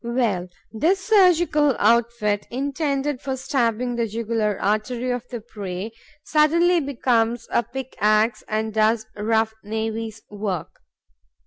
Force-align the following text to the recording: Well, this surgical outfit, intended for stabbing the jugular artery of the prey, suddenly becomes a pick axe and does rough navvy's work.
Well, 0.03 0.47
this 0.73 0.99
surgical 0.99 1.75
outfit, 1.77 2.47
intended 2.49 3.21
for 3.21 3.37
stabbing 3.37 3.97
the 3.97 4.07
jugular 4.07 4.57
artery 4.59 5.11
of 5.11 5.27
the 5.29 5.41
prey, 5.41 5.91
suddenly 6.23 6.79
becomes 6.79 7.47
a 7.51 7.61
pick 7.61 7.95
axe 7.99 8.43
and 8.47 8.73
does 8.73 9.05
rough 9.15 9.53
navvy's 9.63 10.23
work. 10.31 10.79